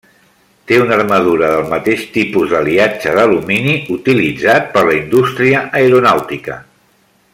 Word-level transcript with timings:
Té 0.69 0.77
una 0.83 0.95
armadura 0.99 1.49
del 1.55 1.67
mateix 1.73 2.05
tipus 2.15 2.49
d'aliatge 2.55 3.13
d'alumini 3.19 3.77
utilitzat 3.97 4.73
per 4.77 4.85
la 4.89 4.97
indústria 5.03 5.61
aeronàutica. 5.83 6.59